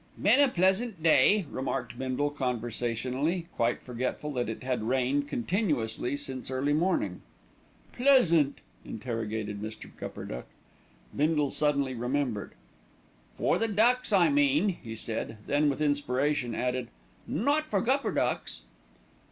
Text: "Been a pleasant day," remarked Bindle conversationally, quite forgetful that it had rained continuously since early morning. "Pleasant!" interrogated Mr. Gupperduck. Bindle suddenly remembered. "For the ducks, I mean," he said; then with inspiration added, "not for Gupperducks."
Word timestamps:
"Been 0.19 0.39
a 0.39 0.47
pleasant 0.47 1.03
day," 1.03 1.45
remarked 1.51 1.99
Bindle 1.99 2.31
conversationally, 2.31 3.45
quite 3.55 3.83
forgetful 3.83 4.33
that 4.33 4.49
it 4.49 4.63
had 4.63 4.81
rained 4.87 5.27
continuously 5.27 6.17
since 6.17 6.49
early 6.49 6.73
morning. 6.73 7.21
"Pleasant!" 7.93 8.61
interrogated 8.83 9.61
Mr. 9.61 9.91
Gupperduck. 9.99 10.47
Bindle 11.15 11.51
suddenly 11.51 11.93
remembered. 11.93 12.53
"For 13.37 13.59
the 13.59 13.67
ducks, 13.67 14.11
I 14.11 14.29
mean," 14.29 14.69
he 14.69 14.95
said; 14.95 15.37
then 15.45 15.69
with 15.69 15.81
inspiration 15.83 16.55
added, 16.55 16.87
"not 17.27 17.67
for 17.67 17.79
Gupperducks." 17.79 18.63